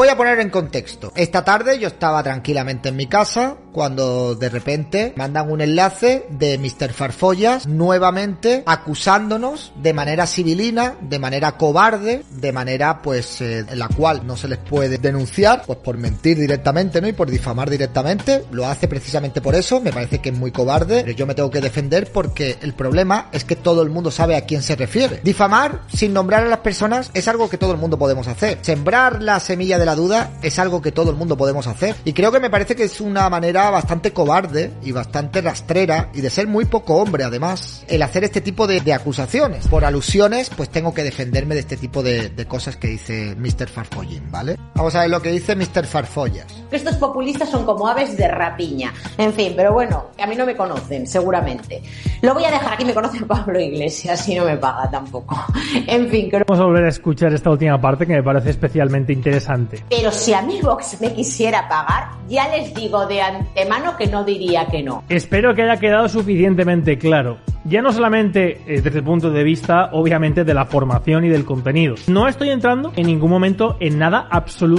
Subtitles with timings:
[0.00, 1.12] voy a poner en contexto.
[1.14, 6.58] Esta tarde yo estaba tranquilamente en mi casa cuando de repente mandan un enlace de
[6.58, 6.92] Mr.
[6.92, 13.88] Farfollas nuevamente acusándonos de manera civilina, de manera cobarde, de manera pues eh, en la
[13.88, 17.08] cual no se les puede denunciar pues por mentir directamente, ¿no?
[17.08, 18.44] Y por difamar directamente.
[18.50, 21.50] Lo hace precisamente por eso, me parece que es muy cobarde, pero yo me tengo
[21.50, 25.20] que defender porque el problema es que todo el mundo sabe a quién se refiere.
[25.22, 28.58] Difamar sin nombrar a las personas es algo que todo el mundo podemos hacer.
[28.62, 31.96] Sembrar la semilla de la duda es algo que todo el mundo podemos hacer.
[32.04, 36.22] Y creo que me parece que es una manera bastante cobarde y bastante rastrera y
[36.22, 39.68] de ser muy poco hombre además el hacer este tipo de, acusaciones.
[39.68, 43.68] Por alusiones, pues tengo que defenderme de este tipo de, cosas que dice Mr.
[43.68, 44.56] Farfollin, ¿vale?
[44.80, 45.84] Vamos a ver lo que dice Mr.
[45.84, 46.46] Farfollas.
[46.70, 48.94] Estos populistas son como aves de rapiña.
[49.18, 51.82] En fin, pero bueno, a mí no me conocen, seguramente.
[52.22, 55.36] Lo voy a dejar aquí, me conoce Pablo Iglesias y no me paga tampoco.
[55.86, 56.44] En fin, creo...
[56.48, 60.32] Vamos a volver a escuchar esta última parte que me parece especialmente interesante pero si
[60.32, 64.82] a mi Vox me quisiera pagar, ya les digo de antemano que no diría que
[64.82, 65.04] no.
[65.08, 67.38] Espero que haya quedado suficientemente claro.
[67.64, 71.44] Ya no solamente eh, desde el punto de vista, obviamente, de la formación y del
[71.44, 71.96] contenido.
[72.06, 74.69] No estoy entrando en ningún momento en nada absolutamente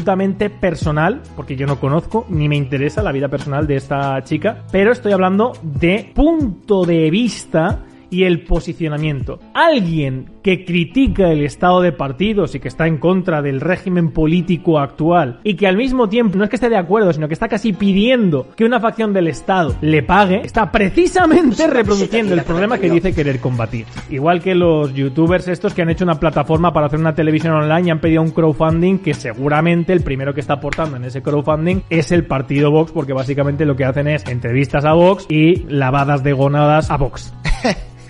[0.50, 4.92] personal, porque yo no conozco ni me interesa la vida personal de esta chica, pero
[4.92, 9.40] estoy hablando de punto de vista y el posicionamiento.
[9.56, 14.80] Alguien que critica el estado de partidos y que está en contra del régimen político
[14.80, 17.48] actual y que al mismo tiempo no es que esté de acuerdo, sino que está
[17.48, 22.90] casi pidiendo que una facción del Estado le pague, está precisamente reproduciendo el problema que
[22.90, 23.86] dice querer combatir.
[24.10, 27.88] Igual que los youtubers estos que han hecho una plataforma para hacer una televisión online
[27.88, 31.82] y han pedido un crowdfunding que seguramente el primero que está aportando en ese crowdfunding
[31.90, 36.24] es el partido Vox porque básicamente lo que hacen es entrevistas a Vox y lavadas
[36.24, 37.34] de gonadas a Vox.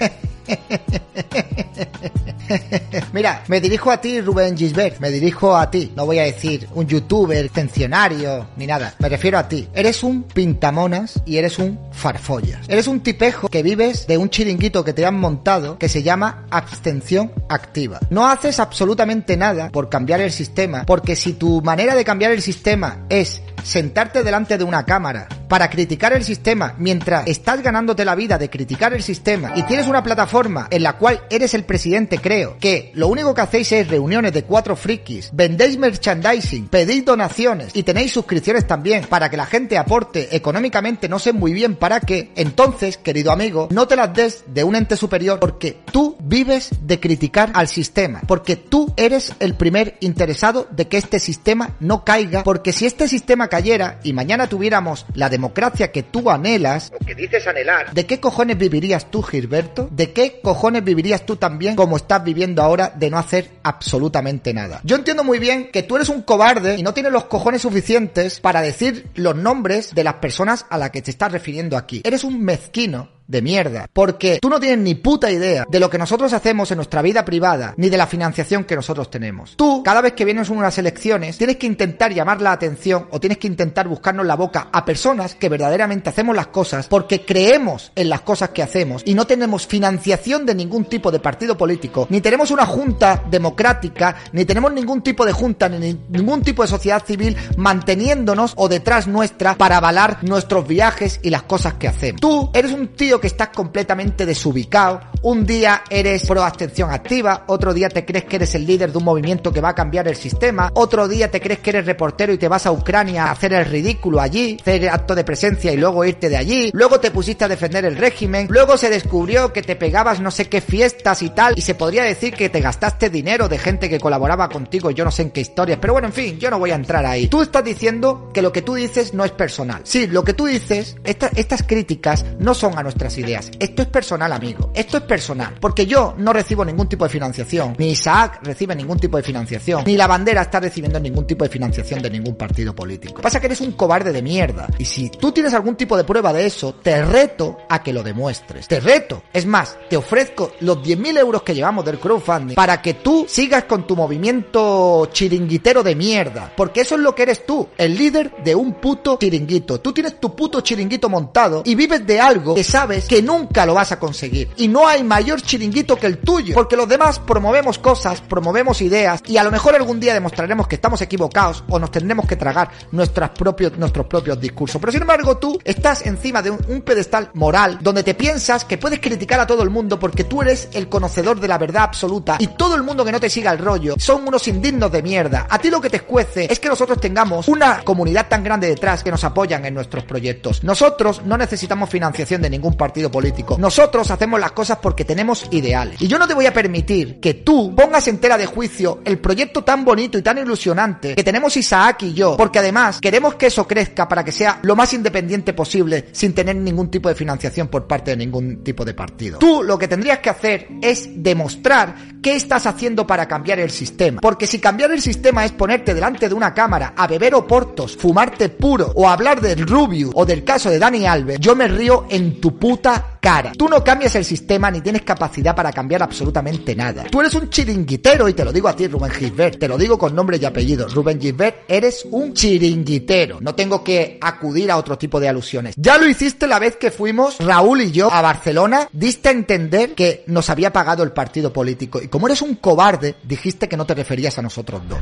[3.14, 5.00] Mira, me dirijo a ti, Rubén Gisbert.
[5.00, 5.92] Me dirijo a ti.
[5.96, 8.94] No voy a decir un youtuber, tensionario, ni nada.
[9.00, 9.68] Me refiero a ti.
[9.74, 12.68] Eres un pintamonas y eres un farfollas.
[12.68, 16.46] Eres un tipejo que vives de un chiringuito que te han montado que se llama
[16.50, 18.00] abstención activa.
[18.10, 22.42] No haces absolutamente nada por cambiar el sistema, porque si tu manera de cambiar el
[22.42, 28.16] sistema es sentarte delante de una cámara para criticar el sistema mientras estás ganándote la
[28.16, 32.20] vida de criticar el sistema y tienes una plataforma en la cual eres el presidente,
[32.20, 37.76] creo, que lo único que hacéis es reuniones de cuatro frikis, vendéis merchandising, pedís donaciones
[37.76, 42.00] y tenéis suscripciones también para que la gente aporte económicamente, no sé muy bien para
[42.00, 46.70] qué, entonces, querido amigo, no te las des de un ente superior porque tú vives
[46.82, 52.06] de criticar al sistema, porque tú eres el primer interesado de que este sistema no
[52.06, 57.06] caiga, porque si este sistema cayera y mañana tuviéramos la democracia que tú anhelas, o
[57.06, 59.88] que dices anhelar, ¿de qué cojones vivirías tú, Gilberto?
[59.92, 64.82] ¿De qué cojones vivirías tú también como estás viviendo ahora de no hacer absolutamente nada?
[64.84, 68.40] Yo entiendo muy bien que tú eres un cobarde y no tienes los cojones suficientes
[68.40, 72.02] para decir los nombres de las personas a las que te estás refiriendo aquí.
[72.04, 73.88] Eres un mezquino de mierda.
[73.92, 77.26] Porque tú no tienes ni puta idea de lo que nosotros hacemos en nuestra vida
[77.26, 79.56] privada, ni de la financiación que nosotros tenemos.
[79.56, 83.20] Tú, cada vez que vienes a unas elecciones, tienes que intentar llamar la atención o
[83.20, 87.92] tienes que intentar buscarnos la boca a personas que verdaderamente hacemos las cosas porque creemos
[87.96, 92.08] en las cosas que hacemos y no tenemos financiación de ningún tipo de partido político,
[92.10, 96.68] ni tenemos una junta democrática, ni tenemos ningún tipo de junta, ni ningún tipo de
[96.68, 102.20] sociedad civil manteniéndonos o detrás nuestra para avalar nuestros viajes y las cosas que hacemos.
[102.20, 107.74] Tú eres un tío que estás completamente desubicado, un día eres pro abstención activa, otro
[107.74, 110.16] día te crees que eres el líder de un movimiento que va a cambiar el
[110.16, 113.54] sistema, otro día te crees que eres reportero y te vas a Ucrania a hacer
[113.54, 117.46] el ridículo allí, hacer acto de presencia y luego irte de allí, luego te pusiste
[117.46, 121.30] a defender el régimen, luego se descubrió que te pegabas no sé qué fiestas y
[121.30, 125.06] tal, y se podría decir que te gastaste dinero de gente que colaboraba contigo, yo
[125.06, 127.28] no sé en qué historias, pero bueno, en fin, yo no voy a entrar ahí.
[127.28, 129.82] Tú estás diciendo que lo que tú dices no es personal.
[129.84, 133.52] Sí, lo que tú dices, estas críticas no son a nuestras ideas.
[133.60, 134.72] Esto es personal, amigo.
[134.74, 135.58] Esto es personal.
[135.60, 137.76] Porque yo no recibo ningún tipo de financiación.
[137.78, 139.84] Ni Isaac recibe ningún tipo de financiación.
[139.86, 143.22] Ni la bandera está recibiendo ningún tipo de financiación de ningún partido político.
[143.22, 144.70] Pasa que eres un cobarde de mierda.
[144.78, 148.04] Y si tú tienes algún tipo de prueba de eso, te reto a que lo
[148.04, 148.70] demuestres.
[148.70, 149.24] Te reto.
[149.34, 153.66] Es más, te ofrezco los 10.000 euros que llevamos del crowdfunding para que tú sigas
[153.66, 156.54] con tu movimiento chiringuitero de mierda.
[156.56, 159.82] Porque eso es lo que eres tú, el líder de un puto chiringuito.
[159.82, 163.74] Tú tienes tu puto chiringuito montado y vives de algo que sabes que nunca lo
[163.74, 164.48] vas a conseguir.
[164.56, 166.54] Y no hay mayor chiringuito que el tuyo.
[166.54, 170.76] Porque los demás promovemos cosas, promovemos ideas y a lo mejor algún día demostraremos que
[170.76, 174.80] estamos equivocados o nos tendremos que tragar nuestras propios, nuestros propios discursos.
[174.80, 178.78] Pero sin embargo tú estás encima de un, un pedestal moral donde te piensas que
[178.78, 182.38] puedes criticar a todo el mundo porque tú eres el conocedor de la verdad absoluta
[182.40, 185.48] y todo el mundo que no te siga el rollo son unos indignos de mierda.
[185.50, 189.04] A ti lo que te escuece es que nosotros tengamos una comunidad tan grande detrás
[189.04, 190.64] que nos apoyan en nuestros proyectos.
[190.64, 193.58] Nosotros no necesitamos financiación de ningún partido político.
[193.60, 196.02] Nosotros hacemos las cosas porque tenemos ideales.
[196.02, 199.20] Y yo no te voy a permitir que tú pongas en tela de juicio el
[199.20, 203.46] proyecto tan bonito y tan ilusionante que tenemos Isaac y yo, porque además queremos que
[203.46, 207.70] eso crezca para que sea lo más independiente posible sin tener ningún tipo de financiación
[207.70, 209.40] por parte de ningún tipo de partido.
[209.40, 214.20] Tú lo que tendrías que hacer es demostrar qué estás haciendo para cambiar el sistema.
[214.20, 218.50] Porque si cambiar el sistema es ponerte delante de una cámara a beber oportos, fumarte
[218.50, 222.42] puro o hablar del Rubio o del caso de Dani Alves, yo me río en
[222.42, 223.54] tu puta cara.
[223.58, 227.06] Tú no cambias el sistema ni tienes capacidad para cambiar absolutamente nada.
[227.10, 229.60] Tú eres un chiringuitero y te lo digo a ti, Rubén Gisbert.
[229.60, 230.88] Te lo digo con nombre y apellido.
[230.90, 233.40] Rubén Gisbert, eres un chiringuitero.
[233.40, 235.76] No tengo que acudir a otro tipo de alusiones.
[235.78, 238.90] Ya lo hiciste la vez que fuimos, Raúl y yo, a Barcelona.
[238.92, 242.02] Diste a entender que nos había pagado el partido político.
[242.02, 245.00] Y como eres un cobarde, dijiste que no te referías a nosotros dos.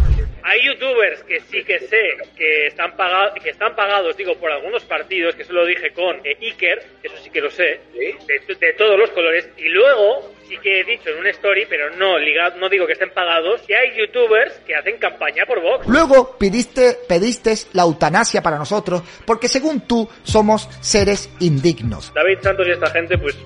[0.79, 5.35] Youtubers que sí que sé que están pagados, que están pagados, digo, por algunos partidos,
[5.35, 8.97] que eso lo dije con eh, Iker, eso sí que lo sé, de, de todos
[8.97, 9.49] los colores.
[9.57, 12.93] Y luego sí que he dicho en una story, pero no ligado, no digo que
[12.93, 15.87] estén pagados, que hay youtubers que hacen campaña por Vox.
[15.87, 22.13] Luego pidiste, pediste la eutanasia para nosotros, porque según tú somos seres indignos.
[22.13, 23.37] David Santos y esta gente, pues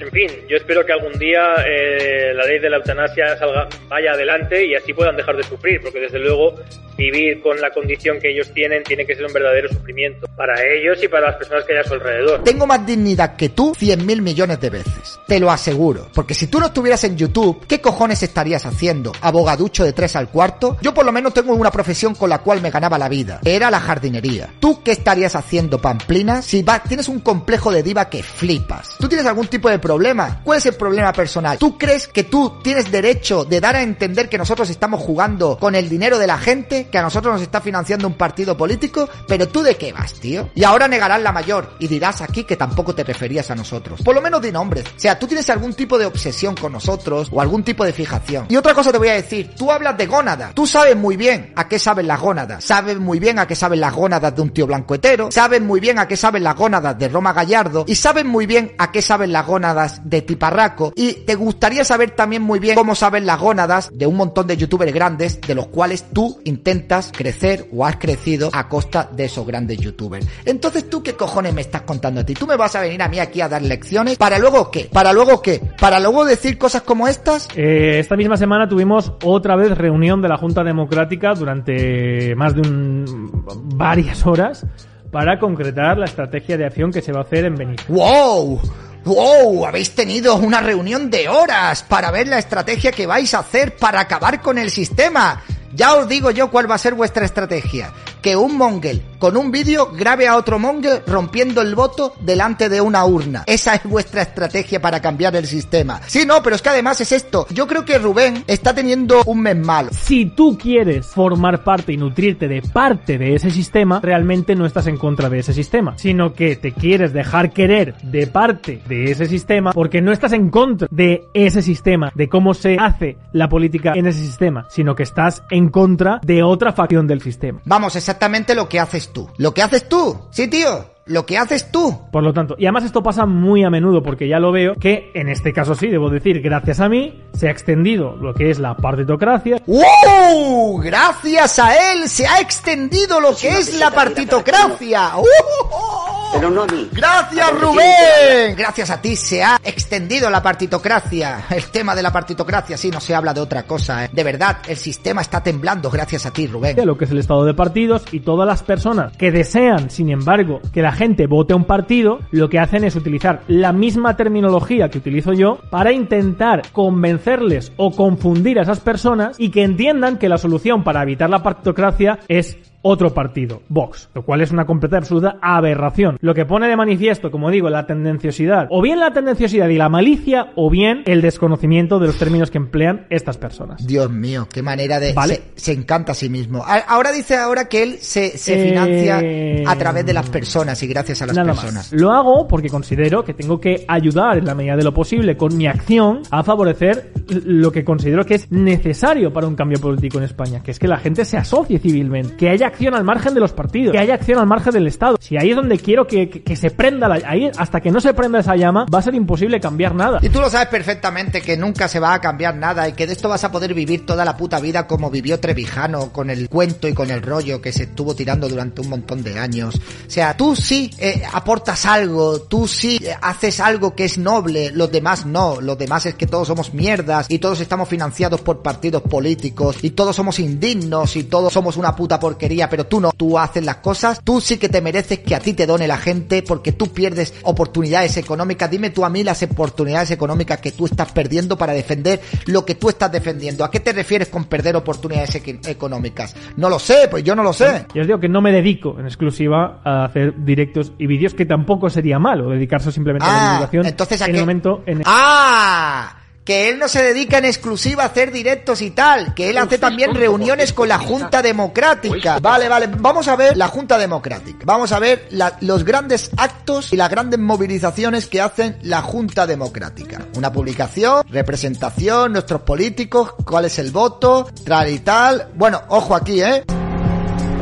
[0.00, 4.12] en fin, yo espero que algún día eh, la ley de la eutanasia salga, vaya
[4.12, 6.54] adelante y así puedan dejar de sufrir, porque desde luego
[7.00, 11.02] vivir con la condición que ellos tienen tiene que ser un verdadero sufrimiento para ellos
[11.02, 12.44] y para las personas que hay a su alrededor.
[12.44, 16.46] Tengo más dignidad que tú cien mil millones de veces, te lo aseguro, porque si
[16.46, 19.12] tú no estuvieras en YouTube, ¿qué cojones estarías haciendo?
[19.22, 20.76] ¿Abogaducho de tres al cuarto?
[20.82, 23.70] Yo por lo menos tengo una profesión con la cual me ganaba la vida, era
[23.70, 24.50] la jardinería.
[24.60, 26.42] ¿Tú qué estarías haciendo, Pamplina?
[26.42, 28.96] Si va, tienes un complejo de diva que flipas.
[28.98, 30.42] ¿Tú tienes algún tipo de problema?
[30.44, 31.56] ¿Cuál es el problema personal?
[31.56, 35.74] ¿Tú crees que tú tienes derecho de dar a entender que nosotros estamos jugando con
[35.74, 36.88] el dinero de la gente?
[36.90, 39.08] ¿Que a nosotros nos está financiando un partido político?
[39.26, 40.50] ¿Pero tú de qué vas, tío?
[40.54, 44.02] Y ahora negarás la mayor y dirás aquí que tampoco te referías a nosotros.
[44.02, 44.84] Por lo menos di nombres.
[44.84, 48.46] O sea, tú tienes algún tipo de obsesión con nosotros o algún tipo de fijación.
[48.48, 50.52] Y otra cosa te voy a decir, tú hablas de gónada.
[50.54, 52.64] Tú sabes muy bien a qué saben las gónadas.
[52.64, 55.30] Sabes muy bien a qué saben las gónadas de un tío blanco hetero.
[55.30, 57.84] Sabes muy bien a qué saben las gónadas de Roma Gallardo.
[57.86, 60.92] Y sabes muy bien a qué saben las gónadas de Tiparraco.
[60.96, 64.56] Y te gustaría saber también muy bien cómo saben las gónadas de un montón de
[64.56, 66.79] youtubers grandes de los cuales tú intentas
[67.16, 70.26] crecer o has crecido a costa de esos grandes youtubers.
[70.44, 72.34] Entonces tú qué cojones me estás contando a ti?
[72.34, 74.18] ¿Tú me vas a venir a mí aquí a dar lecciones?
[74.18, 74.88] ¿Para luego qué?
[74.92, 75.60] ¿Para luego qué?
[75.80, 77.48] ¿Para luego decir cosas como estas?
[77.56, 82.60] Eh, esta misma semana tuvimos otra vez reunión de la Junta Democrática durante más de
[82.62, 83.44] un,
[83.74, 84.66] varias horas
[85.10, 87.86] para concretar la estrategia de acción que se va a hacer en Benítez.
[87.88, 88.60] ¡Wow!
[89.04, 89.66] ¡Wow!
[89.66, 94.00] Habéis tenido una reunión de horas para ver la estrategia que vais a hacer para
[94.00, 95.42] acabar con el sistema.
[95.72, 97.92] Ya os digo yo cuál va a ser vuestra estrategia.
[98.22, 102.80] Que un mongel con un vídeo grabe a otro monger rompiendo el voto delante de
[102.80, 103.44] una urna.
[103.46, 106.00] Esa es vuestra estrategia para cambiar el sistema.
[106.06, 107.46] Sí, no, pero es que además es esto.
[107.50, 109.90] Yo creo que Rubén está teniendo un mes malo.
[109.92, 114.86] Si tú quieres formar parte y nutrirte de parte de ese sistema, realmente no estás
[114.86, 119.26] en contra de ese sistema, sino que te quieres dejar querer de parte de ese
[119.26, 123.92] sistema porque no estás en contra de ese sistema, de cómo se hace la política
[123.94, 127.60] en ese sistema, sino que estás en contra de otra facción del sistema.
[127.66, 129.28] Vamos, exactamente lo que haces tú.
[129.36, 130.18] Lo que haces tú.
[130.30, 132.08] Sí, tío lo que haces tú.
[132.12, 135.10] Por lo tanto, y además esto pasa muy a menudo porque ya lo veo que
[135.14, 138.58] en este caso sí, debo decir, gracias a mí, se ha extendido lo que es
[138.58, 139.60] la partitocracia.
[139.66, 140.78] ¡Wow!
[140.78, 145.16] Gracias a él se ha extendido lo que es la partitocracia.
[145.18, 145.99] ¡Uh!
[146.32, 146.88] Pero no a mí.
[146.92, 148.56] Gracias Rubén.
[148.56, 151.44] Gracias a ti se ha extendido la partitocracia.
[151.50, 154.04] El tema de la partitocracia, sí, no se habla de otra cosa.
[154.04, 154.10] ¿eh?
[154.12, 156.76] De verdad, el sistema está temblando gracias a ti, Rubén.
[156.84, 160.60] Lo que es el estado de partidos y todas las personas que desean, sin embargo,
[160.72, 164.88] que la gente vote a un partido, lo que hacen es utilizar la misma terminología
[164.88, 170.28] que utilizo yo para intentar convencerles o confundir a esas personas y que entiendan que
[170.28, 174.96] la solución para evitar la partitocracia es otro partido, Vox, lo cual es una completa
[174.96, 176.16] y absoluta aberración.
[176.20, 179.88] Lo que pone de manifiesto, como digo, la tendenciosidad, o bien la tendenciosidad y la
[179.88, 183.86] malicia, o bien el desconocimiento de los términos que emplean estas personas.
[183.86, 185.12] Dios mío, qué manera de...
[185.12, 185.42] ¿Vale?
[185.56, 186.64] Se, encanta a sí mismo.
[186.64, 190.86] Ahora dice ahora que él se, se financia eh, a través de las personas y
[190.86, 191.92] gracias a las personas.
[191.92, 195.56] Lo hago porque considero que tengo que ayudar en la medida de lo posible con
[195.56, 200.24] mi acción a favorecer lo que considero que es necesario para un cambio político en
[200.24, 203.40] España, que es que la gente se asocie civilmente, que haya acción al margen de
[203.40, 205.16] los partidos, que haya acción al margen del Estado.
[205.20, 208.40] Si ahí es donde quiero que, se prenda la, ahí hasta que no se prenda
[208.40, 210.18] esa llama, va a ser imposible cambiar nada.
[210.22, 213.12] Y tú lo sabes perfectamente que nunca se va a cambiar nada y que de
[213.12, 216.88] esto vas a poder vivir toda la puta vida como vivió Trevijano con el cuento
[216.88, 219.76] y con el rollo que se estuvo tirando durante un montón de años.
[219.76, 224.70] O sea, tú sí eh, aportas algo, tú sí eh, haces algo que es noble,
[224.72, 228.62] los demás no, los demás es que todos somos mierdas y todos estamos financiados por
[228.62, 233.12] partidos políticos y todos somos indignos y todos somos una puta porquería pero tú no,
[233.12, 235.96] tú haces las cosas, tú sí que te mereces que a ti te done la
[235.96, 238.70] gente porque tú pierdes oportunidades económicas.
[238.70, 242.74] Dime tú a mí las oportunidades económicas que tú estás perdiendo para defender lo que
[242.74, 243.64] tú estás defendiendo.
[243.64, 246.34] ¿A qué te refieres con perder oportunidades económicas?
[246.56, 247.86] No lo sé, pues yo no lo sé.
[247.94, 251.46] Yo os digo que no me dedico en exclusiva a hacer directos y vídeos que
[251.46, 255.02] tampoco sería malo dedicarse simplemente a la ah, divulgación entonces, ¿a en el momento en
[255.04, 256.19] ¡Ah!
[256.44, 259.78] Que él no se dedica en exclusiva a hacer directos y tal, que él hace
[259.78, 262.38] también reuniones con la Junta Democrática.
[262.40, 264.60] Vale, vale, vamos a ver la Junta Democrática.
[264.64, 265.28] Vamos a ver
[265.60, 270.26] los grandes actos y las grandes movilizaciones que hacen la Junta Democrática.
[270.36, 275.48] Una publicación, representación, nuestros políticos, cuál es el voto, tal y tal.
[275.54, 276.64] Bueno, ojo aquí, ¿eh?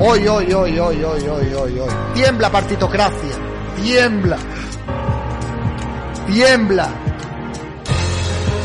[0.00, 1.90] Hoy, hoy, hoy, hoy, hoy, hoy, hoy, hoy.
[2.14, 3.30] Tiembla partitocracia.
[3.82, 4.38] Tiembla.
[6.26, 7.07] Tiembla.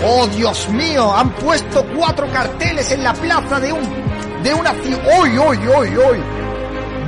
[0.06, 4.04] Oh, Dios mío, han puesto cuatro carteles en la plaza de un
[4.44, 4.72] de una.
[5.18, 6.20] ¡Hoy, hoy, hoy, hoy!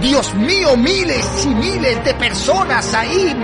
[0.02, 3.36] Dios mío, miles y miles de personas ahí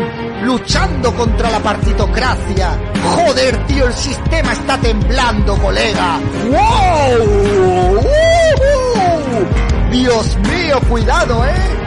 [0.44, 2.78] luchando contra la partitocracia.
[3.16, 6.20] Joder, tío, el sistema está temblando, colega.
[6.50, 8.08] ¡Wow!
[9.92, 11.81] Dios mío, cuidado, ¿eh?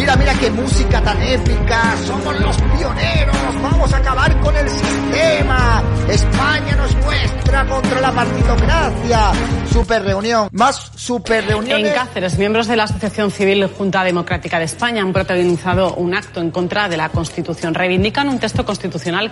[0.00, 1.94] Mira, mira qué música tan épica.
[2.06, 3.36] Somos los pioneros.
[3.62, 5.82] Vamos a acabar con el sistema.
[6.08, 9.32] España no es nuestra contra la partitocracia.
[9.70, 10.48] Super reunión.
[10.52, 11.84] Más super reunión.
[11.84, 16.40] En Cáceres, miembros de la Asociación Civil Junta Democrática de España han protagonizado un acto
[16.40, 17.74] en contra de la Constitución.
[17.74, 19.30] Reivindican un texto constitucional.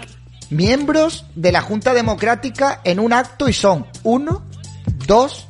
[0.50, 4.42] Miembros de la Junta Democrática en un acto y son uno,
[5.06, 5.48] dos,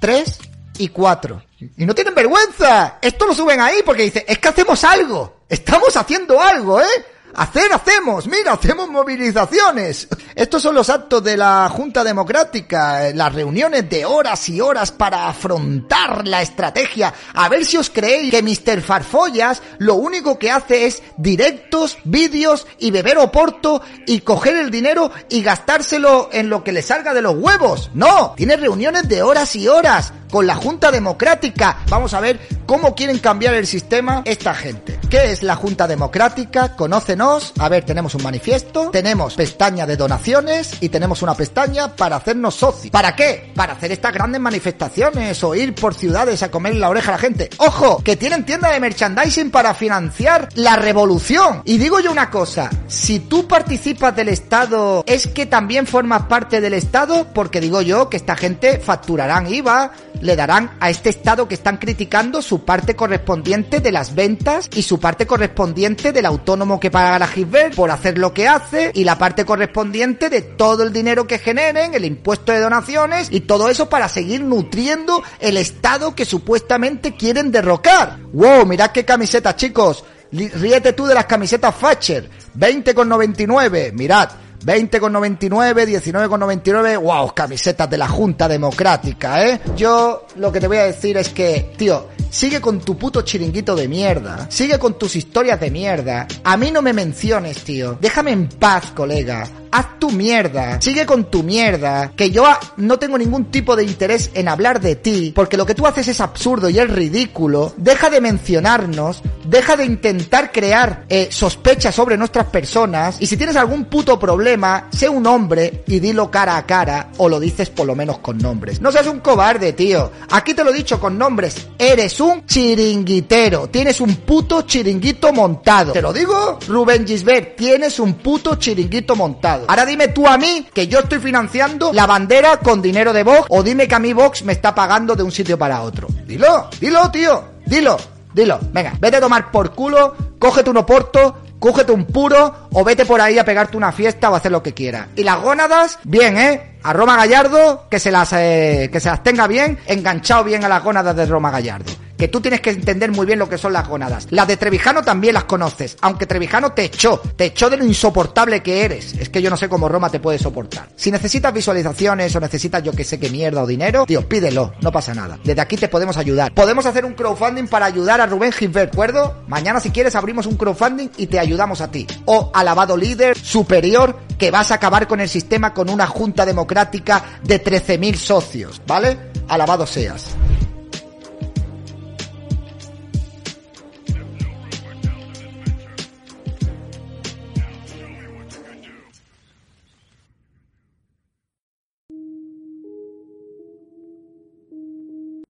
[0.00, 0.40] tres
[0.78, 1.42] y cuatro.
[1.58, 2.98] Y no tienen vergüenza.
[3.00, 5.36] Esto lo suben ahí porque dicen, es que hacemos algo.
[5.48, 7.06] Estamos haciendo algo, ¿eh?
[7.36, 10.08] Hacer, hacemos, mira, hacemos movilizaciones.
[10.34, 15.28] Estos son los actos de la Junta Democrática, las reuniones de horas y horas para
[15.28, 17.12] afrontar la estrategia.
[17.34, 18.80] A ver si os creéis que Mr.
[18.80, 25.10] Farfollas lo único que hace es directos, vídeos y beber oporto y coger el dinero
[25.28, 27.90] y gastárselo en lo que le salga de los huevos.
[27.92, 31.80] No, tiene reuniones de horas y horas con la Junta Democrática.
[31.90, 34.95] Vamos a ver cómo quieren cambiar el sistema esta gente.
[35.10, 36.74] ¿Qué es la Junta Democrática?
[36.74, 37.52] Conócenos.
[37.60, 42.56] A ver, tenemos un manifiesto, tenemos pestaña de donaciones y tenemos una pestaña para hacernos
[42.56, 42.90] socios.
[42.90, 43.52] ¿Para qué?
[43.54, 47.18] Para hacer estas grandes manifestaciones o ir por ciudades a comer la oreja a la
[47.18, 47.50] gente.
[47.58, 48.02] ¡Ojo!
[48.02, 51.62] Que tienen tienda de merchandising para financiar la revolución.
[51.64, 56.60] Y digo yo una cosa, si tú participas del Estado, ¿es que también formas parte
[56.60, 57.28] del Estado?
[57.32, 61.76] Porque digo yo que esta gente facturarán IVA, le darán a este Estado que están
[61.76, 67.18] criticando su parte correspondiente de las ventas y su parte correspondiente del autónomo que paga
[67.18, 71.26] la Gisbert por hacer lo que hace y la parte correspondiente de todo el dinero
[71.26, 76.24] que generen, el impuesto de donaciones y todo eso para seguir nutriendo el Estado que
[76.24, 78.18] supuestamente quieren derrocar.
[78.32, 78.66] ¡Wow!
[78.66, 80.04] Mirad qué camiseta, chicos.
[80.32, 82.28] Ríete tú de las camisetas Thatcher.
[82.58, 83.92] 20,99.
[83.92, 84.30] Mirad.
[84.64, 89.60] 20,99, 19,99, wow, camisetas de la Junta Democrática, ¿eh?
[89.76, 93.74] Yo lo que te voy a decir es que, tío, sigue con tu puto chiringuito
[93.74, 98.32] de mierda, sigue con tus historias de mierda, a mí no me menciones, tío, déjame
[98.32, 102.44] en paz, colega, haz tu mierda, sigue con tu mierda, que yo
[102.76, 106.08] no tengo ningún tipo de interés en hablar de ti, porque lo que tú haces
[106.08, 112.16] es absurdo y es ridículo, deja de mencionarnos, deja de intentar crear eh, sospechas sobre
[112.16, 116.66] nuestras personas, y si tienes algún puto problema, sé un hombre y dilo cara a
[116.66, 118.80] cara, o lo dices por lo menos con nombres.
[118.80, 120.10] No seas un cobarde, tío.
[120.30, 125.92] Aquí te lo he dicho con nombres, eres un chiringuitero, tienes un puto chiringuito montado.
[125.92, 126.58] ¿Te lo digo?
[126.68, 129.55] Rubén Gisbert, tienes un puto chiringuito montado.
[129.66, 133.46] Ahora dime tú a mí que yo estoy financiando la bandera con dinero de Vox
[133.48, 136.08] o dime que a mí Vox me está pagando de un sitio para otro.
[136.26, 137.96] Dilo, dilo, tío, dilo,
[138.32, 138.58] dilo.
[138.72, 143.20] Venga, vete a tomar por culo, cógete un oporto, cógete un puro o vete por
[143.20, 145.08] ahí a pegarte una fiesta o hacer lo que quieras.
[145.16, 146.78] Y las gónadas, bien, ¿eh?
[146.82, 150.68] A Roma Gallardo, que se las, eh, que se las tenga bien, enganchado bien a
[150.68, 153.72] las gónadas de Roma Gallardo que tú tienes que entender muy bien lo que son
[153.72, 154.26] las gónadas.
[154.30, 158.62] Las de Trevijano también las conoces, aunque Trevijano te echó, te echó de lo insoportable
[158.62, 159.14] que eres.
[159.14, 160.88] Es que yo no sé cómo Roma te puede soportar.
[160.96, 164.92] Si necesitas visualizaciones o necesitas yo que sé qué mierda o dinero, tío, pídelo, no
[164.92, 165.38] pasa nada.
[165.44, 166.52] Desde aquí te podemos ayudar.
[166.52, 169.42] Podemos hacer un crowdfunding para ayudar a Rubén Gilbert, ¿de acuerdo?
[169.48, 172.06] Mañana si quieres abrimos un crowdfunding y te ayudamos a ti.
[172.24, 177.40] O alabado líder superior que vas a acabar con el sistema con una junta democrática
[177.42, 179.18] de 13.000 socios, ¿vale?
[179.48, 180.34] Alabado seas.